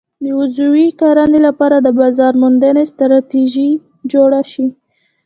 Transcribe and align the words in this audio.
د 0.23 0.25
عضوي 0.39 0.87
کرنې 0.99 1.39
لپاره 1.47 1.77
د 1.81 1.87
بازار 1.99 2.33
موندنې 2.41 2.83
ستراتیژي 2.91 3.69
جوړه 4.11 4.41
شي. 4.51 4.67